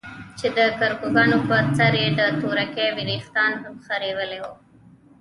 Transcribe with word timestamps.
چې 0.39 0.47
دکرکانو 0.57 1.37
په 1.47 1.57
سر 1.77 1.93
يې 2.01 2.07
د 2.19 2.21
تورکي 2.41 2.87
وريښتان 2.97 3.51
خرييلي 3.85 4.39
وو. 4.43 4.53